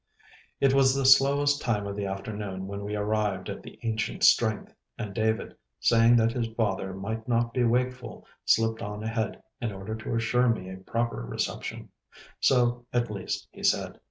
[0.59, 4.73] It was the slowest time of the afternoon when we arrived at the ancient strength,
[4.97, 9.93] and David, saying that his father might not be wakeful, slipped on ahead, in order
[9.97, 13.99] to assure me a proper reception—so, at least, he said.